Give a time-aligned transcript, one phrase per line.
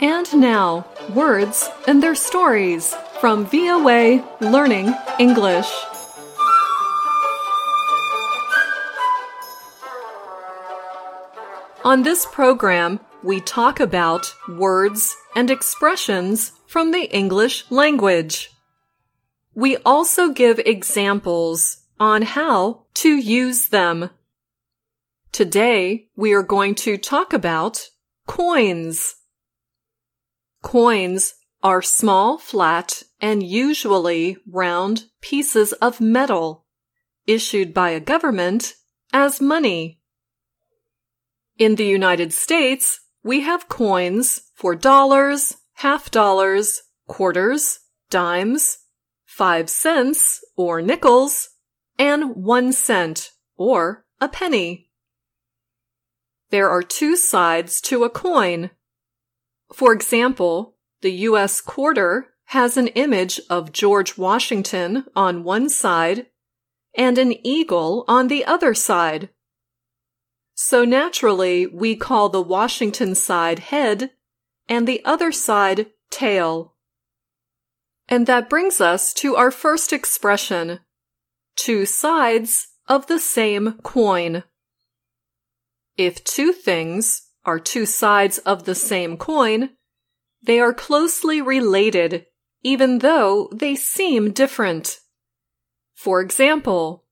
[0.00, 5.70] And now, words and their stories from VOA Learning English.
[11.84, 18.50] On this program, we talk about words and expressions from the English language.
[19.54, 24.10] We also give examples on how to use them.
[25.32, 27.88] Today, we are going to talk about
[28.26, 29.16] coins.
[30.62, 36.66] Coins are small, flat, and usually round pieces of metal
[37.26, 38.74] issued by a government
[39.12, 40.00] as money.
[41.58, 47.78] In the United States, we have coins for dollars, half dollars, quarters,
[48.10, 48.78] dimes,
[49.24, 51.48] five cents or nickels,
[51.98, 54.90] and one cent or a penny.
[56.50, 58.70] There are two sides to a coin.
[59.72, 61.60] For example, the U.S.
[61.60, 66.26] quarter has an image of George Washington on one side
[66.96, 69.30] and an eagle on the other side.
[70.54, 74.12] So naturally, we call the Washington side head
[74.68, 76.74] and the other side tail.
[78.08, 80.80] And that brings us to our first expression
[81.56, 84.44] two sides of the same coin.
[85.96, 89.70] If two things are two sides of the same coin,
[90.42, 92.26] they are closely related,
[92.62, 95.00] even though they seem different.
[95.94, 97.04] For example,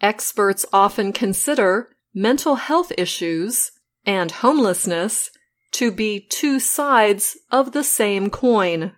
[0.00, 3.72] experts often consider mental health issues
[4.06, 5.30] and homelessness
[5.72, 8.92] to be two sides of the same coin.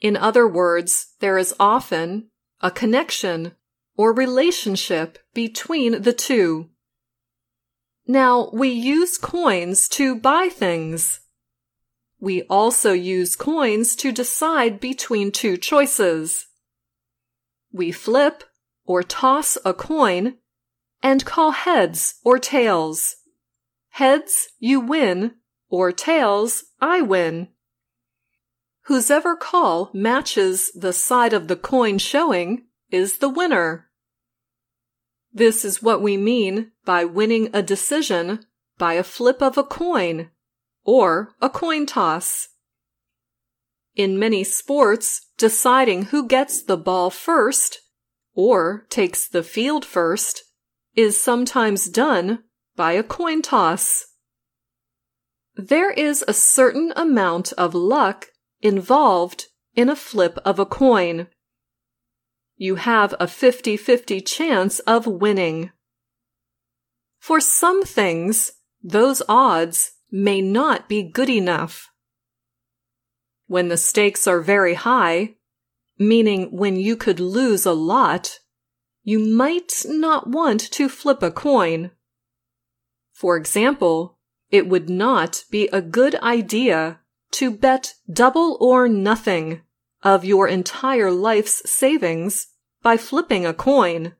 [0.00, 3.52] In other words, there is often a connection
[3.96, 6.68] or relationship between the two.
[8.06, 11.20] Now, we use coins to buy things.
[12.20, 16.46] We also use coins to decide between two choices.
[17.70, 18.44] We flip
[18.84, 20.38] or toss a coin
[21.02, 23.16] and call heads or tails.
[23.90, 25.34] Heads, you win,
[25.68, 27.48] or tails, I win.
[28.88, 33.90] Whosever call matches the side of the coin showing is the winner.
[35.30, 38.46] This is what we mean by winning a decision
[38.78, 40.30] by a flip of a coin
[40.84, 42.48] or a coin toss.
[43.94, 47.80] In many sports, deciding who gets the ball first
[48.32, 50.44] or takes the field first
[50.94, 52.42] is sometimes done
[52.74, 54.06] by a coin toss.
[55.56, 58.28] There is a certain amount of luck
[58.60, 61.28] involved in a flip of a coin
[62.58, 65.70] you have a 50-50 chance of winning.
[67.20, 68.50] For some things,
[68.82, 71.92] those odds may not be good enough.
[73.46, 75.36] When the stakes are very high,
[75.98, 78.40] meaning when you could lose a lot,
[79.04, 81.92] you might not want to flip a coin.
[83.12, 84.18] For example,
[84.50, 87.00] it would not be a good idea
[87.32, 89.62] to bet double or nothing
[90.02, 92.48] of your entire life's savings
[92.82, 94.14] by flipping a coin.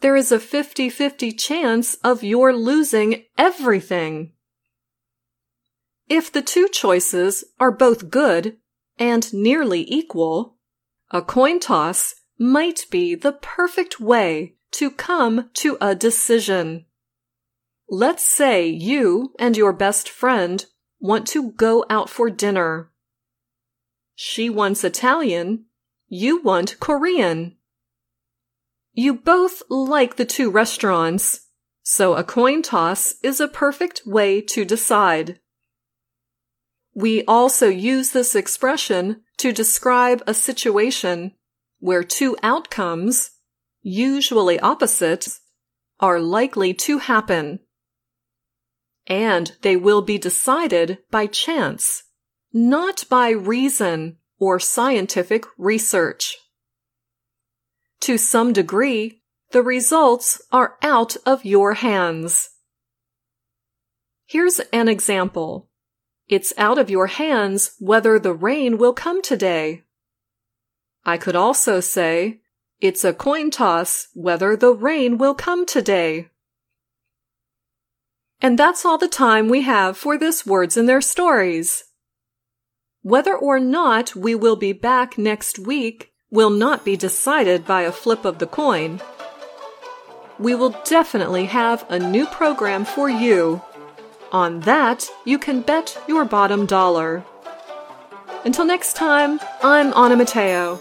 [0.00, 4.32] There is a 50-50 chance of your losing everything.
[6.08, 8.58] If the two choices are both good
[8.98, 10.56] and nearly equal,
[11.10, 16.84] a coin toss might be the perfect way to come to a decision.
[17.88, 20.64] Let's say you and your best friend
[21.04, 22.90] want to go out for dinner.
[24.14, 25.66] She wants Italian,
[26.08, 27.56] you want Korean.
[28.94, 31.40] You both like the two restaurants,
[31.82, 35.40] so a coin toss is a perfect way to decide.
[36.94, 41.32] We also use this expression to describe a situation
[41.80, 43.32] where two outcomes,
[43.82, 45.28] usually opposite,
[46.00, 47.58] are likely to happen.
[49.06, 52.04] And they will be decided by chance
[52.54, 56.38] not by reason or scientific research.
[58.02, 62.50] To some degree, the results are out of your hands.
[64.24, 65.68] Here's an example.
[66.28, 69.82] It's out of your hands whether the rain will come today.
[71.04, 72.40] I could also say,
[72.80, 76.28] it's a coin toss whether the rain will come today.
[78.40, 81.84] And that's all the time we have for this Words and Their Stories.
[83.02, 87.92] Whether or not we will be back next week will not be decided by a
[87.92, 89.00] flip of the coin.
[90.38, 93.62] We will definitely have a new program for you.
[94.32, 97.24] On that, you can bet your bottom dollar.
[98.44, 100.80] Until next time, I'm Anna Matteo.